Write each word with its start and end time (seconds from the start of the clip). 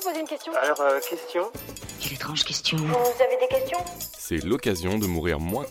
vous 0.00 0.08
poser 0.08 0.20
une 0.20 0.26
question 0.26 0.52
Alors, 0.62 0.80
euh, 0.80 1.00
question 1.00 1.42
Quelle 2.00 2.12
étrange 2.14 2.44
question. 2.44 2.76
Vous 2.78 3.22
avez 3.22 3.36
des 3.40 3.48
questions? 3.48 3.78
C'est 4.16 4.44
l'occasion 4.44 4.98
de 4.98 5.06
mourir 5.06 5.40
moins. 5.40 5.66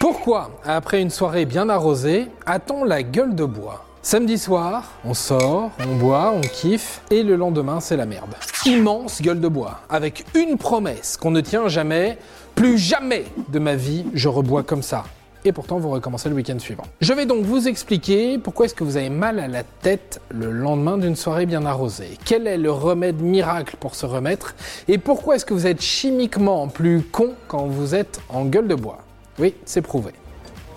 Pourquoi, 0.00 0.50
après 0.64 1.00
une 1.00 1.10
soirée 1.10 1.44
bien 1.44 1.68
arrosée, 1.68 2.26
a-t-on 2.46 2.84
la 2.84 3.02
gueule 3.02 3.34
de 3.34 3.44
bois? 3.44 3.84
Samedi 4.02 4.38
soir, 4.38 4.92
on 5.04 5.14
sort, 5.14 5.70
on 5.80 5.96
boit, 5.96 6.32
on 6.32 6.40
kiffe, 6.40 7.00
et 7.10 7.22
le 7.22 7.36
lendemain, 7.36 7.80
c'est 7.80 7.96
la 7.96 8.06
merde. 8.06 8.34
Immense 8.66 9.22
gueule 9.22 9.40
de 9.40 9.48
bois, 9.48 9.80
avec 9.88 10.24
une 10.34 10.58
promesse 10.58 11.16
qu'on 11.16 11.30
ne 11.30 11.40
tient 11.40 11.68
jamais, 11.68 12.18
plus 12.54 12.76
jamais 12.78 13.24
de 13.48 13.58
ma 13.58 13.76
vie 13.76 14.04
je 14.14 14.28
rebois 14.28 14.62
comme 14.62 14.82
ça. 14.82 15.04
Et 15.46 15.52
pourtant, 15.52 15.78
vous 15.78 15.90
recommencez 15.90 16.30
le 16.30 16.34
week-end 16.34 16.58
suivant. 16.58 16.84
Je 17.02 17.12
vais 17.12 17.26
donc 17.26 17.44
vous 17.44 17.68
expliquer 17.68 18.38
pourquoi 18.38 18.64
est-ce 18.64 18.74
que 18.74 18.82
vous 18.82 18.96
avez 18.96 19.10
mal 19.10 19.38
à 19.38 19.46
la 19.46 19.62
tête 19.62 20.22
le 20.30 20.50
lendemain 20.50 20.96
d'une 20.96 21.16
soirée 21.16 21.44
bien 21.44 21.66
arrosée. 21.66 22.16
Quel 22.24 22.46
est 22.46 22.56
le 22.56 22.70
remède 22.70 23.20
miracle 23.20 23.76
pour 23.78 23.94
se 23.94 24.06
remettre 24.06 24.54
Et 24.88 24.96
pourquoi 24.96 25.36
est-ce 25.36 25.44
que 25.44 25.52
vous 25.52 25.66
êtes 25.66 25.82
chimiquement 25.82 26.66
plus 26.68 27.02
con 27.02 27.32
quand 27.46 27.66
vous 27.66 27.94
êtes 27.94 28.22
en 28.30 28.46
gueule 28.46 28.68
de 28.68 28.74
bois? 28.74 29.00
Oui, 29.38 29.54
c'est 29.66 29.82
prouvé. 29.82 30.12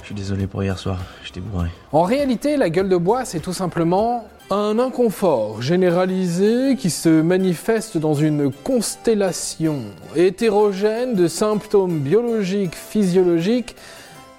Je 0.01 0.07
suis 0.07 0.15
désolé 0.15 0.47
pour 0.47 0.61
hier 0.63 0.77
soir, 0.77 0.99
j'étais 1.23 1.39
bourré. 1.39 1.69
En 1.93 2.03
réalité, 2.03 2.57
la 2.57 2.69
gueule 2.69 2.89
de 2.89 2.97
bois, 2.97 3.23
c'est 3.23 3.39
tout 3.39 3.53
simplement 3.53 4.27
un 4.49 4.79
inconfort 4.79 5.61
généralisé 5.61 6.75
qui 6.77 6.89
se 6.89 7.21
manifeste 7.21 7.97
dans 7.97 8.13
une 8.13 8.51
constellation 8.51 9.79
hétérogène 10.15 11.15
de 11.15 11.27
symptômes 11.27 11.99
biologiques, 11.99 12.75
physiologiques 12.75 13.75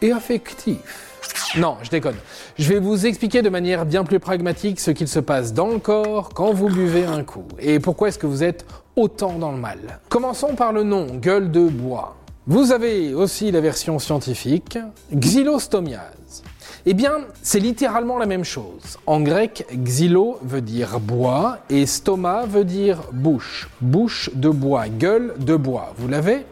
et 0.02 0.12
affectifs. 0.12 1.08
Non, 1.56 1.76
je 1.82 1.90
déconne. 1.90 2.16
Je 2.58 2.72
vais 2.72 2.78
vous 2.78 3.06
expliquer 3.06 3.42
de 3.42 3.48
manière 3.48 3.86
bien 3.86 4.04
plus 4.04 4.20
pragmatique 4.20 4.80
ce 4.80 4.90
qu'il 4.90 5.08
se 5.08 5.18
passe 5.18 5.52
dans 5.52 5.68
le 5.68 5.78
corps 5.78 6.30
quand 6.34 6.52
vous 6.52 6.68
buvez 6.68 7.04
un 7.04 7.24
coup 7.24 7.46
et 7.58 7.80
pourquoi 7.80 8.08
est-ce 8.08 8.18
que 8.18 8.26
vous 8.26 8.44
êtes 8.44 8.64
autant 8.96 9.38
dans 9.38 9.52
le 9.52 9.58
mal. 9.58 10.00
Commençons 10.08 10.54
par 10.54 10.72
le 10.72 10.82
nom, 10.82 11.06
gueule 11.06 11.50
de 11.50 11.68
bois. 11.68 12.16
Vous 12.46 12.72
avez 12.72 13.14
aussi 13.14 13.50
la 13.50 13.60
version 13.60 13.98
scientifique, 13.98 14.78
xylostomiase. 15.14 16.42
Eh 16.86 16.94
bien, 16.94 17.18
c'est 17.42 17.60
littéralement 17.60 18.18
la 18.18 18.26
même 18.26 18.44
chose. 18.44 18.98
En 19.06 19.20
grec, 19.20 19.66
xylo 19.72 20.38
veut 20.42 20.62
dire 20.62 21.00
bois 21.00 21.58
et 21.68 21.84
stoma 21.84 22.46
veut 22.46 22.64
dire 22.64 23.02
bouche. 23.12 23.68
Bouche 23.80 24.30
de 24.34 24.48
bois, 24.48 24.88
gueule 24.88 25.34
de 25.38 25.56
bois. 25.56 25.92
Vous 25.98 26.08
l'avez 26.08 26.46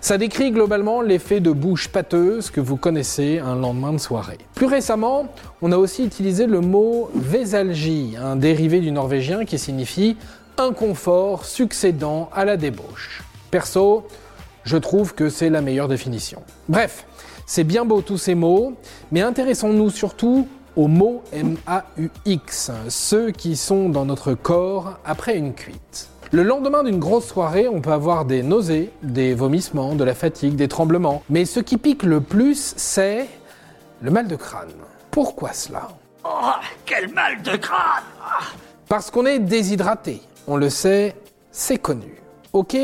ça 0.00 0.18
décrit 0.18 0.50
globalement 0.50 1.02
l'effet 1.02 1.40
de 1.40 1.50
bouche 1.50 1.88
pâteuse 1.88 2.50
que 2.50 2.60
vous 2.60 2.76
connaissez 2.76 3.38
un 3.38 3.56
lendemain 3.56 3.92
de 3.92 3.98
soirée. 3.98 4.38
Plus 4.54 4.66
récemment, 4.66 5.26
on 5.62 5.72
a 5.72 5.76
aussi 5.76 6.04
utilisé 6.04 6.46
le 6.46 6.60
mot 6.60 7.10
vésalgie, 7.14 8.16
un 8.20 8.36
dérivé 8.36 8.80
du 8.80 8.90
norvégien 8.90 9.44
qui 9.44 9.58
signifie 9.58 10.16
inconfort 10.58 11.44
succédant 11.44 12.30
à 12.32 12.44
la 12.44 12.56
débauche. 12.56 13.22
Perso, 13.50 14.06
je 14.64 14.76
trouve 14.76 15.14
que 15.14 15.28
c'est 15.28 15.50
la 15.50 15.60
meilleure 15.60 15.88
définition. 15.88 16.42
Bref, 16.68 17.06
c'est 17.46 17.64
bien 17.64 17.84
beau 17.84 18.00
tous 18.00 18.18
ces 18.18 18.34
mots, 18.34 18.74
mais 19.12 19.20
intéressons-nous 19.20 19.90
surtout 19.90 20.48
aux 20.76 20.88
mots 20.88 21.22
M-A-U-X, 21.32 22.70
ceux 22.88 23.30
qui 23.30 23.56
sont 23.56 23.88
dans 23.88 24.04
notre 24.04 24.34
corps 24.34 24.98
après 25.04 25.36
une 25.36 25.54
cuite. 25.54 26.08
Le 26.34 26.42
lendemain 26.42 26.82
d'une 26.82 26.98
grosse 26.98 27.28
soirée, 27.28 27.68
on 27.68 27.80
peut 27.80 27.92
avoir 27.92 28.24
des 28.24 28.42
nausées, 28.42 28.90
des 29.04 29.34
vomissements, 29.34 29.94
de 29.94 30.02
la 30.02 30.16
fatigue, 30.16 30.56
des 30.56 30.66
tremblements. 30.66 31.22
Mais 31.30 31.44
ce 31.44 31.60
qui 31.60 31.76
pique 31.76 32.02
le 32.02 32.20
plus, 32.20 32.74
c'est 32.76 33.28
le 34.02 34.10
mal 34.10 34.26
de 34.26 34.34
crâne. 34.34 34.72
Pourquoi 35.12 35.52
cela? 35.52 35.86
Oh, 36.24 36.50
quel 36.86 37.14
mal 37.14 37.40
de 37.40 37.56
crâne 37.56 38.02
Parce 38.88 39.12
qu'on 39.12 39.26
est 39.26 39.38
déshydraté. 39.38 40.22
On 40.48 40.56
le 40.56 40.70
sait, 40.70 41.14
c'est 41.52 41.78
connu. 41.78 42.20
Ok? 42.52 42.76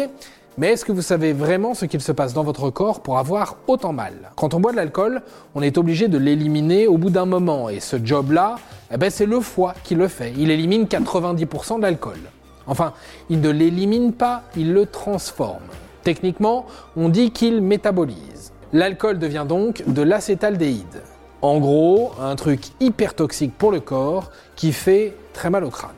Mais 0.57 0.69
est-ce 0.69 0.85
que 0.85 0.93
vous 0.93 1.03
savez 1.03 1.33
vraiment 1.33 1.75
ce 1.75 1.87
qu'il 1.87 2.03
se 2.03 2.13
passe 2.13 2.33
dans 2.33 2.45
votre 2.45 2.71
corps 2.71 3.01
pour 3.01 3.19
avoir 3.19 3.57
autant 3.67 3.93
mal? 3.93 4.31
Quand 4.37 4.55
on 4.55 4.61
boit 4.61 4.71
de 4.71 4.77
l'alcool, 4.77 5.23
on 5.57 5.63
est 5.63 5.77
obligé 5.77 6.07
de 6.07 6.19
l'éliminer 6.19 6.87
au 6.87 6.99
bout 6.99 7.11
d'un 7.11 7.27
moment. 7.27 7.69
Et 7.69 7.81
ce 7.81 7.97
job-là, 8.01 8.61
eh 8.93 8.97
ben, 8.97 9.11
c'est 9.11 9.27
le 9.27 9.41
foie 9.41 9.75
qui 9.83 9.97
le 9.97 10.07
fait. 10.07 10.33
Il 10.37 10.53
élimine 10.53 10.85
90% 10.85 11.79
de 11.79 11.83
l'alcool. 11.83 12.21
Enfin, 12.67 12.93
il 13.29 13.41
ne 13.41 13.51
l'élimine 13.51 14.13
pas, 14.13 14.43
il 14.57 14.73
le 14.73 14.87
transforme. 14.87 15.63
Techniquement, 16.03 16.67
on 16.97 17.09
dit 17.09 17.31
qu'il 17.31 17.61
métabolise. 17.61 18.53
L'alcool 18.73 19.19
devient 19.19 19.45
donc 19.49 19.83
de 19.87 20.03
l'acétaldéhyde. 20.03 21.03
En 21.43 21.59
gros, 21.59 22.13
un 22.21 22.37
truc 22.37 22.69
hyper 22.81 23.15
toxique 23.15 23.57
pour 23.57 23.73
le 23.73 23.81
corps 23.81 24.31
qui 24.57 24.73
fait 24.73 25.15
très 25.33 25.51
mal 25.51 25.65
au 25.65 25.71
crâne. 25.71 25.91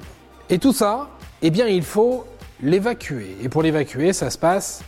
Et 0.48 0.58
tout 0.58 0.72
ça, 0.72 1.08
eh 1.42 1.50
bien, 1.50 1.66
il 1.66 1.82
faut 1.82 2.24
l'évacuer. 2.62 3.36
Et 3.42 3.48
pour 3.48 3.62
l'évacuer, 3.62 4.12
ça 4.12 4.30
se 4.30 4.38
passe 4.38 4.82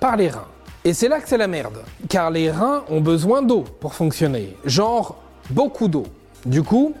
par 0.00 0.16
les 0.16 0.28
reins. 0.28 0.48
Et 0.84 0.94
c'est 0.94 1.08
là 1.08 1.20
que 1.20 1.28
c'est 1.28 1.36
la 1.36 1.46
merde, 1.46 1.78
car 2.08 2.30
les 2.30 2.50
reins 2.50 2.84
ont 2.88 3.02
besoin 3.02 3.42
d'eau 3.42 3.64
pour 3.80 3.94
fonctionner, 3.94 4.56
genre 4.64 5.16
beaucoup 5.50 5.88
d'eau. 5.88 6.06
Du 6.46 6.62
coup, 6.62 6.94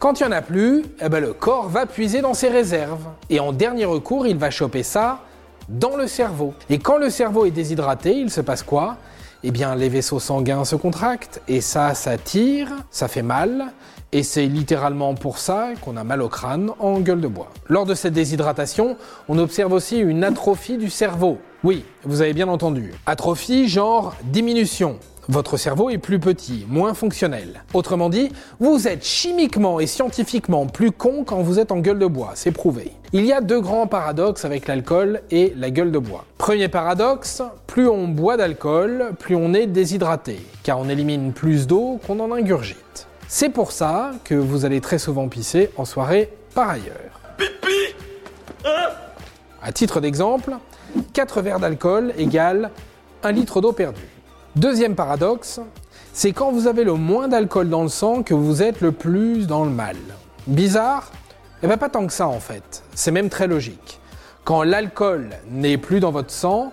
quand 0.00 0.18
il 0.18 0.26
n'y 0.26 0.32
en 0.32 0.36
a 0.36 0.40
plus, 0.40 0.82
eh 1.02 1.10
ben 1.10 1.20
le 1.20 1.34
corps 1.34 1.68
va 1.68 1.84
puiser 1.84 2.22
dans 2.22 2.32
ses 2.32 2.48
réserves. 2.48 3.04
Et 3.28 3.38
en 3.38 3.52
dernier 3.52 3.84
recours, 3.84 4.26
il 4.26 4.38
va 4.38 4.50
choper 4.50 4.82
ça 4.82 5.20
dans 5.68 5.94
le 5.94 6.06
cerveau. 6.06 6.54
Et 6.70 6.78
quand 6.78 6.96
le 6.96 7.10
cerveau 7.10 7.44
est 7.44 7.50
déshydraté, 7.50 8.14
il 8.16 8.30
se 8.30 8.40
passe 8.40 8.62
quoi? 8.62 8.96
Eh 9.44 9.50
bien, 9.50 9.74
les 9.74 9.90
vaisseaux 9.90 10.18
sanguins 10.18 10.64
se 10.64 10.74
contractent, 10.74 11.42
et 11.48 11.60
ça, 11.60 11.94
ça 11.94 12.16
tire, 12.16 12.68
ça 12.90 13.08
fait 13.08 13.22
mal, 13.22 13.66
et 14.10 14.22
c'est 14.22 14.46
littéralement 14.46 15.14
pour 15.14 15.38
ça 15.38 15.68
qu'on 15.82 15.98
a 15.98 16.04
mal 16.04 16.22
au 16.22 16.28
crâne 16.28 16.72
en 16.78 17.00
gueule 17.00 17.20
de 17.20 17.28
bois. 17.28 17.50
Lors 17.68 17.84
de 17.84 17.94
cette 17.94 18.14
déshydratation, 18.14 18.96
on 19.28 19.38
observe 19.38 19.72
aussi 19.72 19.98
une 19.98 20.24
atrophie 20.24 20.78
du 20.78 20.88
cerveau. 20.88 21.38
Oui, 21.62 21.84
vous 22.04 22.22
avez 22.22 22.32
bien 22.32 22.48
entendu. 22.48 22.92
Atrophie, 23.04 23.68
genre 23.68 24.14
diminution. 24.24 24.98
Votre 25.28 25.58
cerveau 25.58 25.90
est 25.90 25.98
plus 25.98 26.18
petit, 26.18 26.64
moins 26.68 26.94
fonctionnel. 26.94 27.62
Autrement 27.74 28.08
dit, 28.08 28.32
vous 28.60 28.88
êtes 28.88 29.04
chimiquement 29.04 29.78
et 29.78 29.86
scientifiquement 29.86 30.64
plus 30.66 30.90
con 30.90 31.22
quand 31.24 31.42
vous 31.42 31.58
êtes 31.58 31.70
en 31.70 31.80
gueule 31.80 31.98
de 31.98 32.06
bois, 32.06 32.30
c'est 32.34 32.50
prouvé. 32.50 32.92
Il 33.12 33.26
y 33.26 33.32
a 33.32 33.42
deux 33.42 33.60
grands 33.60 33.86
paradoxes 33.86 34.46
avec 34.46 34.66
l'alcool 34.66 35.20
et 35.30 35.52
la 35.54 35.68
gueule 35.70 35.92
de 35.92 35.98
bois. 35.98 36.24
Premier 36.38 36.68
paradoxe, 36.68 37.42
plus 37.66 37.88
on 37.88 38.08
boit 38.08 38.38
d'alcool, 38.38 39.10
plus 39.18 39.36
on 39.36 39.52
est 39.52 39.66
déshydraté, 39.66 40.40
car 40.62 40.78
on 40.78 40.88
élimine 40.88 41.34
plus 41.34 41.66
d'eau 41.66 42.00
qu'on 42.06 42.20
en 42.20 42.32
ingurgite. 42.32 43.06
C'est 43.28 43.50
pour 43.50 43.70
ça 43.72 44.12
que 44.24 44.34
vous 44.34 44.64
allez 44.64 44.80
très 44.80 44.98
souvent 44.98 45.28
pisser 45.28 45.70
en 45.76 45.84
soirée 45.84 46.32
par 46.54 46.70
ailleurs. 46.70 47.20
Pipi 47.36 47.94
À 49.62 49.72
titre 49.72 50.00
d'exemple, 50.00 50.56
4 51.12 51.42
verres 51.42 51.60
d'alcool 51.60 52.14
égale 52.16 52.70
1 53.22 53.32
litre 53.32 53.60
d'eau 53.60 53.72
perdue. 53.72 54.08
Deuxième 54.56 54.94
paradoxe, 54.94 55.60
c'est 56.14 56.32
quand 56.32 56.50
vous 56.50 56.66
avez 56.66 56.82
le 56.82 56.94
moins 56.94 57.28
d'alcool 57.28 57.68
dans 57.68 57.82
le 57.82 57.90
sang 57.90 58.22
que 58.22 58.32
vous 58.32 58.62
êtes 58.62 58.80
le 58.80 58.92
plus 58.92 59.46
dans 59.46 59.64
le 59.64 59.70
mal. 59.70 59.96
Bizarre? 60.46 61.12
Eh 61.62 61.66
bien 61.66 61.76
pas 61.76 61.90
tant 61.90 62.06
que 62.06 62.12
ça 62.12 62.26
en 62.26 62.40
fait, 62.40 62.82
c'est 62.94 63.10
même 63.10 63.28
très 63.28 63.46
logique. 63.46 64.00
Quand 64.44 64.62
l'alcool 64.62 65.28
n'est 65.50 65.76
plus 65.76 66.00
dans 66.00 66.10
votre 66.10 66.30
sang, 66.30 66.72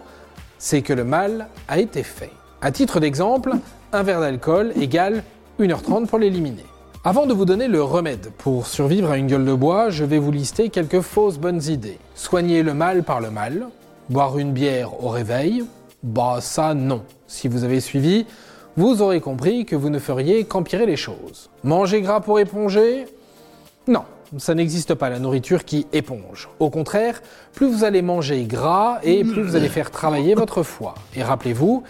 c'est 0.57 0.81
que 0.81 0.93
le 0.93 1.03
mal 1.03 1.49
a 1.67 1.79
été 1.79 2.03
fait. 2.03 2.31
À 2.61 2.71
titre 2.71 3.01
d'exemple, 3.01 3.51
un 3.91 4.03
verre 4.03 4.21
d'alcool 4.21 4.71
égale 4.77 5.23
1h30 5.59 6.07
pour 6.07 6.19
l'éliminer. 6.19 6.65
Avant 7.03 7.25
de 7.25 7.34
vous 7.34 7.46
donner 7.46 7.68
le 7.68 7.81
remède 7.81 8.31
pour 8.38 8.68
survivre 8.68 9.12
à 9.12 9.18
une 9.18 9.28
gueule 9.28 9.46
de 9.46 9.53
bois, 9.53 9.90
je 9.90 10.03
vais 10.03 10.18
vous 10.18 10.31
lister 10.31 10.69
quelques 10.69 11.02
fausses 11.02 11.38
bonnes 11.38 11.63
idées. 11.63 12.00
Soigner 12.16 12.63
le 12.63 12.74
mal 12.74 13.03
par 13.03 13.22
le 13.22 13.30
mal, 13.30 13.68
boire 14.09 14.38
une 14.38 14.52
bière 14.52 15.03
au 15.03 15.09
réveil, 15.09 15.63
bah 16.03 16.40
ça 16.41 16.74
non. 16.74 17.03
Si 17.28 17.47
vous 17.47 17.63
avez 17.63 17.80
suivi, 17.81 18.25
vous 18.75 19.02
aurez 19.02 19.22
compris 19.22 19.66
que 19.66 19.75
vous 19.75 19.90
ne 19.90 20.00
feriez 20.00 20.44
qu'empirer 20.44 20.85
les 20.85 20.97
choses. 20.97 21.50
Manger 21.63 22.02
gras 22.02 22.19
pour 22.19 22.40
éponger? 22.40 23.06
Non, 23.88 24.03
ça 24.38 24.53
n'existe 24.53 24.94
pas 24.96 25.09
la 25.09 25.19
nourriture 25.19 25.66
qui 25.66 25.88
éponge. 25.94 26.50
Au 26.59 26.69
contraire, 26.69 27.22
plus 27.53 27.68
vous 27.68 27.84
allez 27.84 28.02
manger 28.02 28.43
gras 28.43 29.00
et 29.03 29.23
plus 29.23 29.43
vous 29.43 29.55
allez 29.55 29.70
faire 29.70 29.91
travailler 29.91 30.35
votre 30.35 30.64
foie. 30.64 30.96
Et 31.16 31.23
rappelez-vous, 31.23 31.84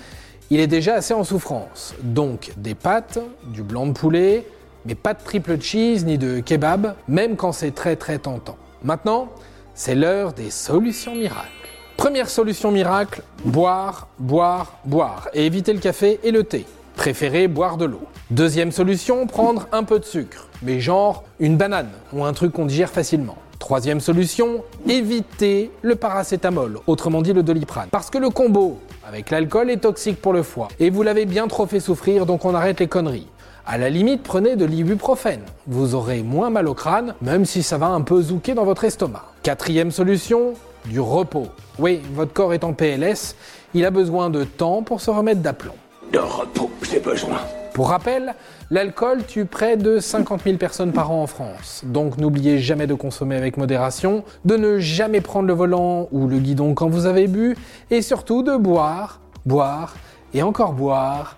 il 0.50 0.60
est 0.60 0.68
déjà 0.68 0.95
assez 0.95 1.13
en 1.13 1.24
souffrance. 1.24 1.95
Donc 2.03 2.51
des 2.57 2.75
pâtes, 2.75 3.19
du 3.45 3.63
blanc 3.63 3.88
de 3.88 3.94
poulet, 3.94 4.45
mais 4.88 4.95
pas 4.95 5.13
de 5.13 5.19
triple 5.22 5.60
cheese 5.60 6.06
ni 6.06 6.18
de 6.18 6.39
kebab, 6.39 6.95
même 7.10 7.36
quand 7.36 7.51
c'est 7.51 7.72
très 7.72 7.98
très 7.98 8.19
tentant. 8.19 8.56
Maintenant, 8.84 9.28
c'est 9.75 9.95
l'heure 9.95 10.31
des 10.31 10.50
solutions 10.50 11.13
miracles. 11.13 11.50
Première 11.98 12.30
solution 12.30 12.72
miracle, 12.72 13.22
boire, 13.44 14.07
boire, 14.18 14.78
boire 14.86 15.28
et 15.34 15.45
éviter 15.45 15.74
le 15.74 15.80
café 15.80 16.19
et 16.24 16.31
le 16.31 16.44
thé. 16.44 16.66
Préférez 16.95 17.50
boire 17.50 17.75
de 17.75 17.86
l'eau. 17.86 18.01
Deuxième 18.31 18.72
solution, 18.72 19.28
prendre 19.28 19.68
un 19.74 19.84
peu 19.84 20.00
de 20.00 20.06
sucre, 20.06 20.48
mais 20.62 20.80
genre 20.80 21.24
une 21.39 21.57
banane 21.57 21.89
ou 22.13 22.24
un 22.24 22.31
truc 22.31 22.54
qu'on 22.54 22.66
digère 22.66 22.89
facilement. 22.89 23.36
Troisième 23.60 24.00
solution, 24.00 24.63
éviter 24.88 25.72
le 25.81 25.95
paracétamol, 25.95 26.80
autrement 26.88 27.22
dit 27.22 27.34
le 27.34 27.44
doliprane. 27.44 27.89
Parce 27.92 28.10
que 28.10 28.19
le 28.19 28.30
combo 28.30 28.80
avec 29.06 29.31
l'alcool 29.31 29.69
est 29.69 29.78
toxique 29.78 30.22
pour 30.22 30.34
le 30.34 30.44
foie. 30.44 30.68
Et 30.80 30.89
vous 30.89 31.04
l'avez 31.04 31.25
bien 31.25 31.48
trop 31.48 31.66
fait 31.66 31.80
souffrir, 31.80 32.25
donc 32.25 32.45
on 32.45 32.54
arrête 32.54 32.80
les 32.80 32.88
conneries. 32.88 33.28
À 33.69 33.77
la 33.77 33.89
limite, 33.89 34.23
prenez 34.23 34.55
de 34.55 34.63
l'ibuprofène. 34.63 35.41
Vous 35.67 35.93
aurez 35.93 36.23
moins 36.23 36.49
mal 36.49 36.69
au 36.69 36.73
crâne, 36.73 37.15
même 37.21 37.43
si 37.43 37.63
ça 37.63 37.77
va 37.77 37.87
un 37.87 37.99
peu 37.99 38.21
zouker 38.21 38.55
dans 38.55 38.63
votre 38.63 38.85
estomac. 38.85 39.25
Quatrième 39.43 39.91
solution, 39.91 40.53
du 40.85 41.01
repos. 41.01 41.47
Oui, 41.77 42.01
votre 42.13 42.31
corps 42.31 42.53
est 42.53 42.63
en 42.63 42.71
PLS, 42.71 43.35
il 43.73 43.83
a 43.83 43.91
besoin 43.91 44.29
de 44.29 44.45
temps 44.45 44.83
pour 44.83 45.01
se 45.01 45.11
remettre 45.11 45.41
d'aplomb. 45.41 45.73
De 46.13 46.19
repos, 46.19 46.71
j'ai 46.89 47.01
besoin. 47.01 47.39
Pour 47.73 47.89
rappel, 47.89 48.35
l'alcool 48.71 49.25
tue 49.25 49.43
près 49.43 49.75
de 49.75 49.99
50 49.99 50.43
000 50.45 50.55
personnes 50.55 50.93
par 50.93 51.11
an 51.11 51.23
en 51.23 51.27
France. 51.27 51.81
Donc 51.83 52.17
n'oubliez 52.19 52.59
jamais 52.59 52.87
de 52.87 52.93
consommer 52.93 53.35
avec 53.35 53.57
modération, 53.57 54.23
de 54.45 54.55
ne 54.55 54.79
jamais 54.79 55.19
prendre 55.19 55.45
le 55.45 55.53
volant 55.53 56.07
ou 56.13 56.29
le 56.29 56.39
guidon 56.39 56.73
quand 56.73 56.87
vous 56.87 57.05
avez 57.05 57.27
bu, 57.27 57.57
et 57.91 58.01
surtout 58.01 58.43
de 58.43 58.55
boire, 58.55 59.19
boire 59.45 59.97
et 60.33 60.41
encore 60.41 60.71
boire 60.71 61.35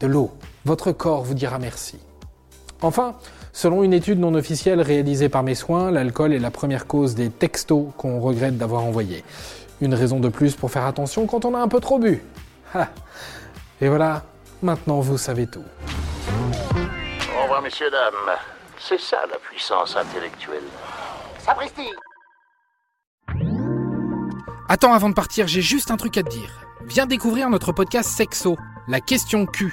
de 0.00 0.06
l'eau. 0.06 0.30
Votre 0.66 0.90
corps 0.90 1.22
vous 1.22 1.34
dira 1.34 1.60
merci. 1.60 1.96
Enfin, 2.82 3.14
selon 3.52 3.84
une 3.84 3.92
étude 3.92 4.18
non 4.18 4.34
officielle 4.34 4.80
réalisée 4.80 5.28
par 5.28 5.44
mes 5.44 5.54
soins, 5.54 5.92
l'alcool 5.92 6.32
est 6.32 6.40
la 6.40 6.50
première 6.50 6.88
cause 6.88 7.14
des 7.14 7.30
textos 7.30 7.86
qu'on 7.96 8.18
regrette 8.18 8.58
d'avoir 8.58 8.82
envoyés. 8.82 9.22
Une 9.80 9.94
raison 9.94 10.18
de 10.18 10.28
plus 10.28 10.56
pour 10.56 10.72
faire 10.72 10.84
attention 10.84 11.26
quand 11.26 11.44
on 11.44 11.54
a 11.54 11.60
un 11.60 11.68
peu 11.68 11.78
trop 11.78 12.00
bu. 12.00 12.20
Ha. 12.74 12.88
Et 13.80 13.86
voilà, 13.86 14.24
maintenant 14.60 14.98
vous 14.98 15.18
savez 15.18 15.46
tout. 15.46 15.62
Au 17.38 17.42
revoir, 17.44 17.62
messieurs, 17.62 17.88
dames. 17.88 18.36
C'est 18.76 19.00
ça 19.00 19.18
la 19.30 19.38
puissance 19.38 19.96
intellectuelle. 19.96 20.64
Sapristi 21.38 21.92
Attends, 24.68 24.94
avant 24.94 25.10
de 25.10 25.14
partir, 25.14 25.46
j'ai 25.46 25.62
juste 25.62 25.92
un 25.92 25.96
truc 25.96 26.18
à 26.18 26.24
te 26.24 26.30
dire. 26.30 26.50
Viens 26.86 27.06
découvrir 27.06 27.50
notre 27.50 27.70
podcast 27.70 28.10
Sexo, 28.10 28.56
la 28.88 29.00
question 29.00 29.46
Q. 29.46 29.72